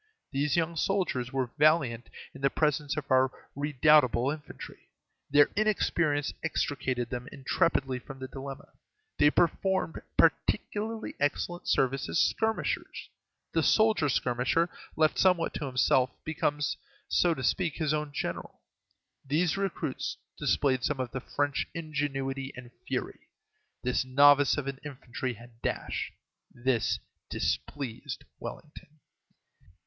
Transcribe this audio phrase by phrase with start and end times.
[0.31, 4.89] These young soldiers were valiant in the presence of our redoubtable infantry;
[5.29, 8.69] their inexperience extricated them intrepidly from the dilemma;
[9.19, 13.09] they performed particularly excellent service as skirmishers:
[13.51, 16.77] the soldier skirmisher, left somewhat to himself, becomes,
[17.07, 18.63] so to speak, his own general.
[19.23, 23.19] These recruits displayed some of the French ingenuity and fury.
[23.83, 26.11] This novice of an infantry had dash.
[26.51, 26.97] This
[27.29, 28.99] displeased Wellington.